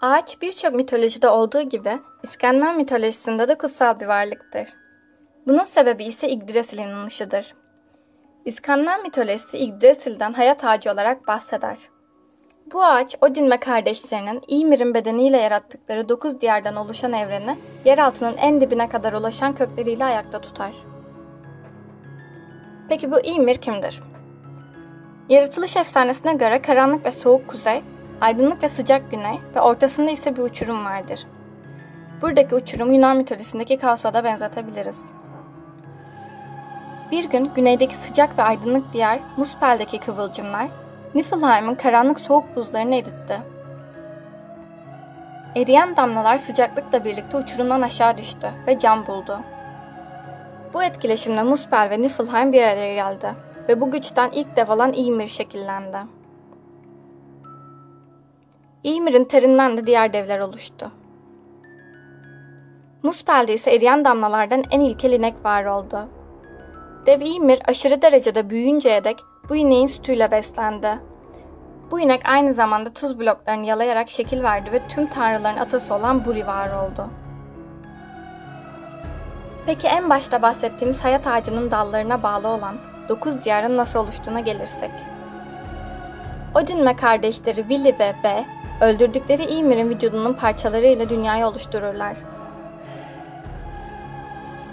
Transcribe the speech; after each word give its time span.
Ağaç 0.00 0.42
birçok 0.42 0.74
mitolojide 0.74 1.28
olduğu 1.28 1.62
gibi 1.62 1.98
İskender 2.22 2.76
mitolojisinde 2.76 3.48
de 3.48 3.54
kutsal 3.58 4.00
bir 4.00 4.06
varlıktır. 4.06 4.74
Bunun 5.46 5.64
sebebi 5.64 6.04
ise 6.04 6.28
Yggdrasil 6.28 6.78
inanışıdır. 6.78 7.54
İskender 8.44 9.00
mitolojisi 9.00 9.56
Yggdrasil'den 9.58 10.32
hayat 10.32 10.64
ağacı 10.64 10.92
olarak 10.92 11.26
bahseder. 11.26 11.76
Bu 12.72 12.84
ağaç 12.84 13.16
Odin 13.20 13.50
ve 13.50 13.60
kardeşlerinin 13.60 14.42
Ymir'in 14.48 14.94
bedeniyle 14.94 15.36
yarattıkları 15.36 16.08
dokuz 16.08 16.40
diyardan 16.40 16.76
oluşan 16.76 17.12
evreni 17.12 17.58
yeraltının 17.84 18.36
en 18.36 18.60
dibine 18.60 18.88
kadar 18.88 19.12
ulaşan 19.12 19.54
kökleriyle 19.54 20.04
ayakta 20.04 20.40
tutar. 20.40 20.72
Peki 22.88 23.12
bu 23.12 23.20
Ymir 23.20 23.54
kimdir? 23.54 24.00
Yaratılış 25.28 25.76
efsanesine 25.76 26.34
göre 26.34 26.62
karanlık 26.62 27.06
ve 27.06 27.12
soğuk 27.12 27.48
kuzey, 27.48 27.82
aydınlık 28.20 28.62
ve 28.62 28.68
sıcak 28.68 29.10
güney 29.10 29.40
ve 29.54 29.60
ortasında 29.60 30.10
ise 30.10 30.36
bir 30.36 30.42
uçurum 30.42 30.84
vardır. 30.84 31.26
Buradaki 32.22 32.54
uçurum 32.54 32.92
Yunan 32.92 33.16
mitolojisindeki 33.16 33.78
kaosa 33.78 34.14
da 34.14 34.24
benzetebiliriz. 34.24 35.12
Bir 37.10 37.30
gün 37.30 37.50
güneydeki 37.54 37.96
sıcak 37.96 38.38
ve 38.38 38.42
aydınlık 38.42 38.92
diyar 38.92 39.20
Muspel'deki 39.36 39.98
kıvılcımlar 39.98 40.68
Niflheim'in 41.14 41.74
karanlık 41.74 42.20
soğuk 42.20 42.56
buzlarını 42.56 42.94
eritti. 42.94 43.40
Eriyen 45.56 45.96
damlalar 45.96 46.38
sıcaklıkla 46.38 47.04
birlikte 47.04 47.36
uçurumdan 47.36 47.82
aşağı 47.82 48.18
düştü 48.18 48.50
ve 48.66 48.78
cam 48.78 49.06
buldu. 49.06 49.40
Bu 50.74 50.82
etkileşimle 50.82 51.42
Muspel 51.42 51.90
ve 51.90 52.02
Niflheim 52.02 52.52
bir 52.52 52.62
araya 52.62 52.94
geldi 52.94 53.34
ve 53.68 53.80
bu 53.80 53.90
güçten 53.90 54.30
ilk 54.30 54.56
dev 54.56 54.72
olan 54.72 54.92
Ymir 54.92 55.28
şekillendi. 55.28 56.15
Ymir'in 58.84 59.24
terinden 59.24 59.76
de 59.76 59.86
diğer 59.86 60.12
devler 60.12 60.38
oluştu. 60.38 60.90
Muspel'de 63.02 63.54
ise 63.54 63.74
eriyen 63.74 64.04
damlalardan 64.04 64.64
en 64.70 64.80
ilkel 64.80 65.12
inek 65.12 65.44
var 65.44 65.64
oldu. 65.64 66.08
Dev 67.06 67.20
Ymir 67.20 67.62
aşırı 67.68 68.02
derecede 68.02 68.50
büyüyünceye 68.50 69.04
dek 69.04 69.16
bu 69.48 69.56
ineğin 69.56 69.86
sütüyle 69.86 70.30
beslendi. 70.30 70.98
Bu 71.90 72.00
inek 72.00 72.22
aynı 72.28 72.52
zamanda 72.52 72.90
tuz 72.92 73.20
bloklarını 73.20 73.66
yalayarak 73.66 74.08
şekil 74.08 74.42
verdi 74.42 74.72
ve 74.72 74.88
tüm 74.88 75.06
tanrıların 75.06 75.58
atası 75.58 75.94
olan 75.94 76.24
Buri 76.24 76.46
var 76.46 76.70
oldu. 76.70 77.08
Peki 79.66 79.86
en 79.86 80.10
başta 80.10 80.42
bahsettiğimiz 80.42 81.04
hayat 81.04 81.26
ağacının 81.26 81.70
dallarına 81.70 82.22
bağlı 82.22 82.48
olan 82.48 82.76
dokuz 83.08 83.42
diyarın 83.42 83.76
nasıl 83.76 84.00
oluştuğuna 84.00 84.40
gelirsek. 84.40 84.90
Odin 86.54 86.86
ve 86.86 86.96
kardeşleri 86.96 87.68
Vili 87.68 87.98
ve 87.98 88.14
Ve, 88.24 88.44
öldürdükleri 88.80 89.54
Ymir'in 89.54 89.90
vücudunun 89.90 90.32
parçaları 90.32 90.86
ile 90.86 91.08
dünyayı 91.08 91.46
oluştururlar. 91.46 92.16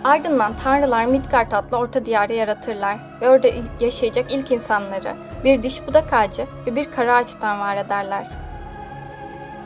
Ardından 0.03 0.55
tanrılar 0.55 1.05
Midgard 1.05 1.51
adlı 1.51 1.77
orta 1.77 2.05
diyarı 2.05 2.33
yaratırlar 2.33 2.97
ve 3.21 3.29
orada 3.29 3.47
yaşayacak 3.79 4.31
ilk 4.31 4.51
insanları 4.51 5.15
bir 5.43 5.63
diş 5.63 5.87
budak 5.87 6.13
ağacı 6.13 6.45
ve 6.67 6.75
bir 6.75 6.91
kara 6.91 7.15
ağaçtan 7.15 7.59
var 7.59 7.77
ederler. 7.77 8.27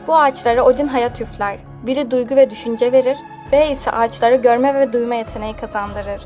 Bu 0.06 0.16
ağaçlara 0.16 0.62
Odin 0.62 0.88
hayat 0.88 1.20
üfler, 1.20 1.58
biri 1.82 2.10
duygu 2.10 2.36
ve 2.36 2.50
düşünce 2.50 2.92
verir, 2.92 3.18
ve 3.52 3.70
ise 3.70 3.90
ağaçlara 3.90 4.34
görme 4.34 4.74
ve 4.74 4.92
duyma 4.92 5.14
yeteneği 5.14 5.56
kazandırır. 5.56 6.22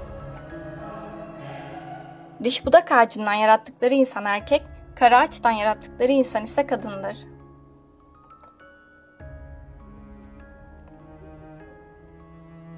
Diş 2.44 2.66
budak 2.66 2.92
ağacından 2.92 3.32
yarattıkları 3.32 3.94
insan 3.94 4.24
erkek, 4.24 4.62
kara 4.94 5.18
ağaçtan 5.18 5.50
yarattıkları 5.50 6.12
insan 6.12 6.42
ise 6.42 6.66
kadındır. 6.66 7.16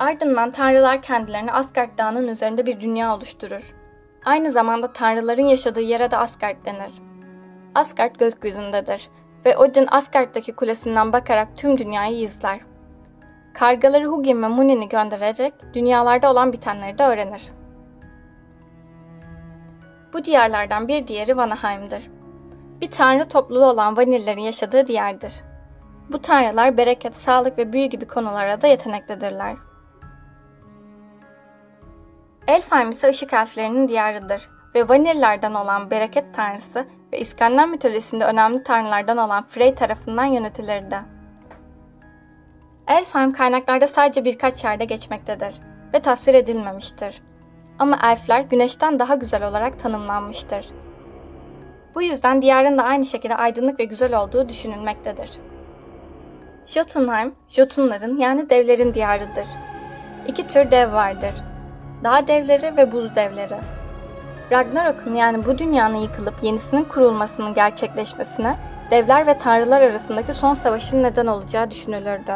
Ardından 0.05 0.51
tanrılar 0.53 1.03
kendilerini 1.03 1.53
Asgard 1.53 1.99
Dağı'nın 1.99 2.29
üzerinde 2.29 2.67
bir 2.67 2.81
dünya 2.81 3.15
oluşturur. 3.15 3.75
Aynı 4.25 4.53
zamanda 4.53 4.93
tanrıların 4.93 5.43
yaşadığı 5.43 5.81
yere 5.81 6.11
de 6.11 6.17
Asgard 6.17 6.67
denir. 6.67 6.93
Asgard 7.75 8.17
gökyüzündedir 8.17 9.09
ve 9.45 9.57
Odin 9.57 9.87
Asgard'daki 9.91 10.53
kulesinden 10.53 11.13
bakarak 11.13 11.57
tüm 11.57 11.79
dünyayı 11.79 12.19
izler. 12.19 12.61
Kargaları 13.55 14.07
Hugin 14.07 14.43
ve 14.43 14.49
Munin'i 14.49 14.89
göndererek 14.89 15.55
dünyalarda 15.75 16.31
olan 16.31 16.53
bitenleri 16.53 16.99
de 16.99 17.05
öğrenir. 17.05 17.43
Bu 20.13 20.25
diyarlardan 20.25 20.89
bir 20.89 21.07
diğeri 21.07 21.37
Vanaheim'dir. 21.37 22.11
Bir 22.81 22.91
tanrı 22.91 23.29
topluluğu 23.29 23.67
olan 23.67 23.97
Vanillerin 23.97 24.41
yaşadığı 24.41 24.87
diyardır. 24.87 25.33
Bu 26.13 26.23
tanrılar 26.23 26.77
bereket, 26.77 27.17
sağlık 27.17 27.59
ve 27.59 27.73
büyü 27.73 27.87
gibi 27.87 28.07
konulara 28.07 28.61
da 28.61 28.67
yeteneklidirler. 28.67 29.57
Elfheim 32.49 32.91
ise 32.91 33.09
ışık 33.09 33.33
elflerinin 33.33 33.89
diyarıdır 33.89 34.51
ve 34.75 34.89
Vanillerden 34.89 35.55
olan 35.55 35.91
bereket 35.91 36.35
tanrısı 36.35 36.87
ve 37.13 37.19
İskandinav 37.19 37.69
mitolojisinde 37.69 38.25
önemli 38.25 38.63
tanrılardan 38.63 39.19
olan 39.19 39.45
Frey 39.49 39.75
tarafından 39.75 40.25
yönetilirdi. 40.25 40.99
Elfheim 42.89 43.33
kaynaklarda 43.33 43.87
sadece 43.87 44.25
birkaç 44.25 44.65
yerde 44.65 44.85
geçmektedir 44.85 45.55
ve 45.95 46.01
tasvir 46.01 46.35
edilmemiştir. 46.35 47.23
Ama 47.79 47.99
elfler 48.05 48.41
güneşten 48.41 48.99
daha 48.99 49.15
güzel 49.15 49.49
olarak 49.49 49.79
tanımlanmıştır. 49.79 50.67
Bu 51.95 52.03
yüzden 52.03 52.43
diyarın 52.43 52.79
da 52.79 52.83
aynı 52.83 53.05
şekilde 53.05 53.37
aydınlık 53.37 53.81
ve 53.81 53.85
güzel 53.85 54.21
olduğu 54.21 54.49
düşünülmektedir. 54.49 55.31
Jotunheim, 56.67 57.35
Jotunların 57.49 58.19
yani 58.19 58.51
devlerin 58.51 58.95
diyarıdır. 58.95 59.47
İki 60.27 60.47
tür 60.47 60.71
dev 60.71 60.93
vardır. 60.93 61.54
Dağ 62.05 62.27
devleri 62.27 62.77
ve 62.77 62.93
buz 62.93 63.15
devleri. 63.15 63.57
Ragnarok'un 64.53 65.15
yani 65.15 65.45
bu 65.45 65.59
dünyanın 65.59 65.99
yıkılıp 65.99 66.43
yenisinin 66.43 66.85
kurulmasının 66.85 67.55
gerçekleşmesine 67.55 68.57
devler 68.91 69.27
ve 69.27 69.39
tanrılar 69.39 69.81
arasındaki 69.81 70.35
son 70.35 70.55
savaşın 70.55 71.03
neden 71.03 71.27
olacağı 71.27 71.71
düşünülürdü. 71.71 72.33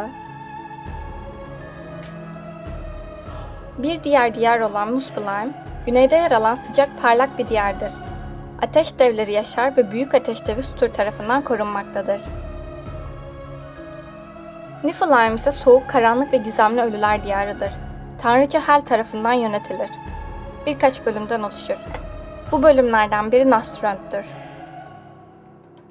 Bir 3.79 4.05
diğer 4.05 4.35
diyar 4.35 4.61
olan 4.61 4.93
Muspelheim, 4.93 5.55
güneyde 5.87 6.17
yer 6.17 6.31
alan 6.31 6.55
sıcak 6.55 6.89
parlak 7.03 7.39
bir 7.39 7.49
diyardır. 7.49 7.91
Ateş 8.63 8.99
devleri 8.99 9.33
yaşar 9.33 9.77
ve 9.77 9.91
büyük 9.91 10.15
ateş 10.15 10.47
devi 10.47 10.63
Sutur 10.63 10.89
tarafından 10.89 11.43
korunmaktadır. 11.43 12.21
Niflheim 14.85 15.35
ise 15.35 15.53
soğuk, 15.53 15.89
karanlık 15.89 16.33
ve 16.33 16.37
gizemli 16.37 16.83
ölüler 16.83 17.25
diyarıdır. 17.25 17.88
Tanrıça 18.19 18.69
Hel 18.69 18.81
tarafından 18.81 19.33
yönetilir. 19.33 19.91
Birkaç 20.67 21.07
bölümden 21.07 21.43
oluşur. 21.43 21.87
Bu 22.53 22.63
bölümlerden 22.63 23.33
biri 23.33 23.51
Naströnd'dür. 23.51 24.27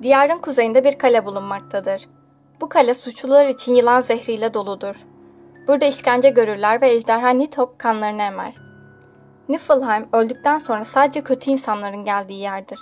Diyarın 0.01 0.37
kuzeyinde 0.37 0.83
bir 0.83 0.97
kale 0.97 1.25
bulunmaktadır. 1.25 2.07
Bu 2.61 2.69
kale 2.69 2.93
suçlular 2.93 3.45
için 3.45 3.75
yılan 3.75 3.99
zehriyle 3.99 4.53
doludur. 4.53 5.05
Burada 5.67 5.85
işkence 5.85 6.29
görürler 6.29 6.81
ve 6.81 6.89
ejderha 6.89 7.29
Nithok 7.29 7.79
kanlarını 7.79 8.21
emer. 8.21 8.53
Niflheim 9.49 10.07
öldükten 10.13 10.57
sonra 10.57 10.85
sadece 10.85 11.21
kötü 11.21 11.51
insanların 11.51 12.05
geldiği 12.05 12.39
yerdir. 12.39 12.79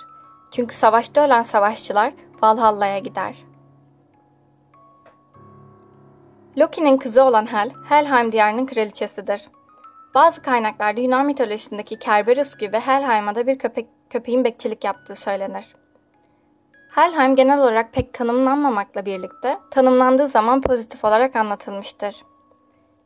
Çünkü 0.50 0.74
savaşta 0.74 1.26
ölen 1.26 1.42
savaşçılar 1.42 2.12
Valhalla'ya 2.42 2.98
gider. 2.98 3.45
Loki'nin 6.58 6.96
kızı 6.96 7.24
olan 7.24 7.52
Hel, 7.52 7.70
Helheim 7.88 8.32
diyarının 8.32 8.66
kraliçesidir. 8.66 9.42
Bazı 10.14 10.42
kaynaklarda 10.42 11.00
Yunan 11.00 11.26
mitolojisindeki 11.26 11.98
Kerberos 11.98 12.56
gibi 12.56 12.76
Helheim'a 12.76 13.34
da 13.34 13.46
bir 13.46 13.58
köpek, 13.58 13.86
köpeğin 14.10 14.44
bekçilik 14.44 14.84
yaptığı 14.84 15.16
söylenir. 15.16 15.64
Helheim 16.90 17.36
genel 17.36 17.58
olarak 17.58 17.92
pek 17.92 18.14
tanımlanmamakla 18.14 19.06
birlikte 19.06 19.58
tanımlandığı 19.70 20.28
zaman 20.28 20.60
pozitif 20.60 21.04
olarak 21.04 21.36
anlatılmıştır. 21.36 22.24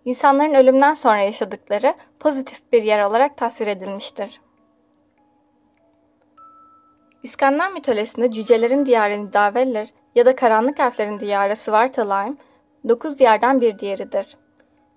İnsanların 0.04 0.54
ölümden 0.54 0.94
sonra 0.94 1.18
yaşadıkları 1.18 1.94
pozitif 2.20 2.72
bir 2.72 2.82
yer 2.82 3.04
olarak 3.04 3.36
tasvir 3.36 3.66
edilmiştir. 3.66 4.40
İskandinav 7.22 7.72
mitolojisinde 7.72 8.30
cücelerin 8.30 8.86
diyarı 8.86 9.24
Nidavellir 9.24 9.88
ya 10.14 10.26
da 10.26 10.36
karanlık 10.36 10.80
elflerin 10.80 11.20
diyarı 11.20 11.56
Svartalheim, 11.56 12.38
dokuz 12.88 13.18
diyardan 13.18 13.60
bir 13.60 13.78
diğeridir. 13.78 14.36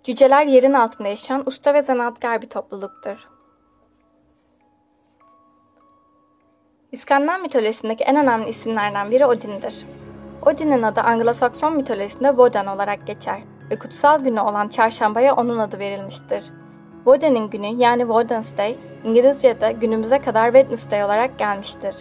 Cüceler 0.03 0.45
yerin 0.45 0.73
altında 0.73 1.07
yaşayan 1.07 1.43
usta 1.45 1.73
ve 1.73 1.81
zanaatkar 1.81 2.41
bir 2.41 2.49
topluluktur. 2.49 3.29
İskandinav 6.91 7.41
mitolojisindeki 7.41 8.03
en 8.03 8.15
önemli 8.15 8.49
isimlerden 8.49 9.11
biri 9.11 9.25
Odin'dir. 9.25 9.85
Odin'in 10.45 10.83
adı 10.83 10.99
Anglo-Sakson 10.99 11.75
mitolojisinde 11.75 12.27
Woden 12.27 12.65
olarak 12.65 13.07
geçer 13.07 13.41
ve 13.71 13.79
kutsal 13.79 14.19
günü 14.19 14.39
olan 14.39 14.67
çarşambaya 14.67 15.35
onun 15.35 15.57
adı 15.57 15.79
verilmiştir. 15.79 16.43
Woden'in 16.95 17.49
günü 17.49 17.67
yani 17.67 18.01
Wednesday 18.01 18.75
İngilizce'de 19.03 19.71
günümüze 19.71 20.19
kadar 20.19 20.53
Wednesday 20.53 21.03
olarak 21.03 21.39
gelmiştir. 21.39 21.95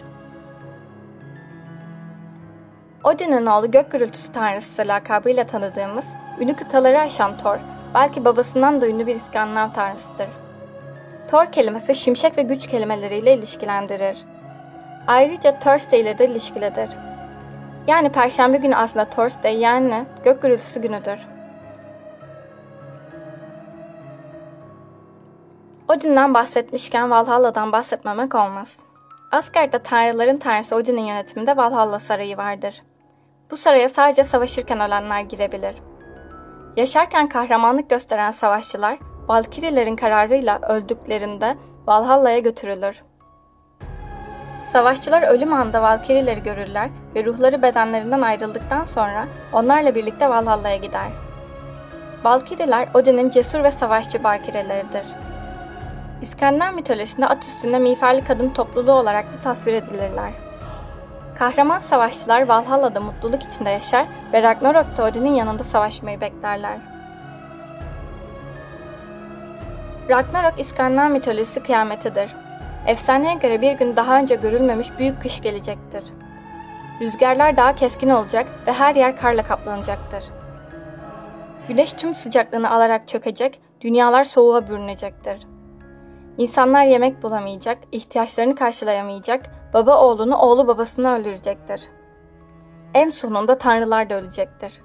Odin'in 3.03 3.45
oğlu 3.45 3.71
gök 3.71 3.91
gürültüsü 3.91 4.31
tanrısı 4.31 4.83
lakabıyla 4.87 5.45
tanıdığımız, 5.45 6.15
ünlü 6.39 6.55
kıtaları 6.55 6.99
aşan 6.99 7.37
Thor, 7.37 7.57
belki 7.93 8.25
babasından 8.25 8.81
da 8.81 8.87
ünlü 8.87 9.07
bir 9.07 9.15
İskandinav 9.15 9.71
tanrısıdır. 9.71 10.27
Thor 11.27 11.51
kelimesi 11.51 11.95
şimşek 11.95 12.37
ve 12.37 12.41
güç 12.41 12.67
kelimeleriyle 12.67 13.33
ilişkilendirir. 13.33 14.17
Ayrıca 15.07 15.59
Thursday 15.59 15.99
ile 15.99 16.17
de 16.17 16.25
ilişkilidir. 16.25 16.89
Yani 17.87 18.11
Perşembe 18.11 18.57
günü 18.57 18.75
aslında 18.75 19.09
Thursday 19.09 19.59
yani 19.59 20.05
gök 20.23 20.41
gürültüsü 20.41 20.81
günüdür. 20.81 21.19
Odin'den 25.87 26.33
bahsetmişken 26.33 27.11
Valhalla'dan 27.11 27.71
bahsetmemek 27.71 28.35
olmaz. 28.35 28.79
Asgard'da 29.31 29.79
tanrıların 29.79 30.37
tanrısı 30.37 30.75
Odin'in 30.75 31.05
yönetiminde 31.05 31.57
Valhalla 31.57 31.99
Sarayı 31.99 32.37
vardır. 32.37 32.83
Bu 33.53 33.57
saraya 33.57 33.89
sadece 33.89 34.23
savaşırken 34.23 34.79
ölenler 34.79 35.21
girebilir. 35.21 35.75
Yaşarken 36.77 37.29
kahramanlık 37.29 37.89
gösteren 37.89 38.31
savaşçılar 38.31 38.97
Valkirilerin 39.27 39.95
kararıyla 39.95 40.59
öldüklerinde 40.69 41.57
Valhalla'ya 41.87 42.39
götürülür. 42.39 43.03
Savaşçılar 44.67 45.21
ölüm 45.21 45.53
anında 45.53 45.81
Valkirileri 45.81 46.43
görürler 46.43 46.89
ve 47.15 47.25
ruhları 47.25 47.61
bedenlerinden 47.61 48.21
ayrıldıktan 48.21 48.83
sonra 48.83 49.27
onlarla 49.53 49.95
birlikte 49.95 50.29
Valhalla'ya 50.29 50.77
gider. 50.77 51.07
Valkiriler 52.23 52.87
Odin'in 52.93 53.29
cesur 53.29 53.63
ve 53.63 53.71
savaşçı 53.71 54.23
Valkirileridir. 54.23 55.05
İskandinav 56.21 56.73
mitolojisinde 56.73 57.27
at 57.27 57.43
üstünde 57.43 57.79
miğferli 57.79 58.23
kadın 58.23 58.49
topluluğu 58.49 58.93
olarak 58.93 59.31
da 59.31 59.41
tasvir 59.41 59.73
edilirler. 59.73 60.42
Kahraman 61.39 61.79
savaşçılar 61.79 62.47
Valhalla'da 62.47 62.99
mutluluk 62.99 63.43
içinde 63.43 63.69
yaşar 63.69 64.05
ve 64.33 64.43
Ragnarok'ta 64.43 65.07
Odin'in 65.07 65.33
yanında 65.33 65.63
savaşmayı 65.63 66.21
beklerler. 66.21 66.77
Ragnarok 70.09 70.59
İskandinav 70.59 71.09
mitolojisi 71.09 71.63
kıyametidir. 71.63 72.35
Efsaneye 72.87 73.33
göre 73.33 73.61
bir 73.61 73.71
gün 73.71 73.95
daha 73.95 74.17
önce 74.17 74.35
görülmemiş 74.35 74.87
büyük 74.99 75.21
kış 75.21 75.41
gelecektir. 75.41 76.03
Rüzgarlar 77.01 77.57
daha 77.57 77.75
keskin 77.75 78.09
olacak 78.09 78.47
ve 78.67 78.73
her 78.73 78.95
yer 78.95 79.17
karla 79.17 79.43
kaplanacaktır. 79.43 80.23
Güneş 81.67 81.93
tüm 81.93 82.15
sıcaklığını 82.15 82.71
alarak 82.71 83.07
çökecek, 83.07 83.61
dünyalar 83.81 84.23
soğuğa 84.23 84.67
bürünecektir. 84.67 85.39
İnsanlar 86.37 86.83
yemek 86.83 87.23
bulamayacak, 87.23 87.77
ihtiyaçlarını 87.91 88.55
karşılayamayacak, 88.55 89.45
baba 89.73 90.01
oğlunu, 90.01 90.35
oğlu 90.35 90.67
babasını 90.67 91.15
öldürecektir. 91.15 91.81
En 92.93 93.09
sonunda 93.09 93.57
tanrılar 93.57 94.09
da 94.09 94.15
ölecektir. 94.15 94.81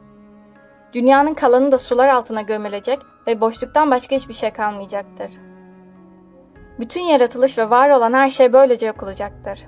Dünyanın 0.93 1.35
kalanı 1.35 1.73
da 1.73 1.79
sular 1.79 2.09
altına 2.09 2.43
gömülecek 2.43 2.99
ve 3.27 3.41
boşluktan 3.41 3.91
başka 3.91 4.17
hiçbir 4.17 4.35
şey 4.35 4.51
kalmayacaktır. 4.51 5.31
Bütün 6.81 7.01
yaratılış 7.01 7.59
ve 7.59 7.71
var 7.71 7.91
olan 7.91 8.13
her 8.13 8.31
şey 8.31 8.53
böylece 8.53 8.87
yok 8.87 9.03
olacaktır. 9.03 9.67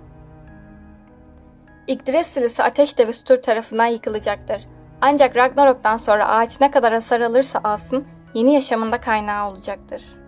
Yggdrasil'isi 1.88 2.62
ateş 2.62 2.98
devi 2.98 3.12
Stur 3.12 3.36
tarafından 3.36 3.86
yıkılacaktır. 3.86 4.62
Ancak 5.00 5.36
Ragnarok'tan 5.36 5.96
sonra 5.96 6.28
ağaç 6.28 6.60
ne 6.60 6.70
kadar 6.70 6.92
hasar 6.92 7.20
alırsa 7.20 7.60
alsın 7.64 8.06
yeni 8.34 8.54
yaşamında 8.54 9.00
kaynağı 9.00 9.50
olacaktır.'' 9.50 10.19